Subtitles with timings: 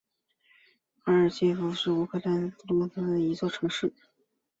[1.03, 3.93] 阿尔切夫斯克是乌克兰卢甘斯克州的一座城市。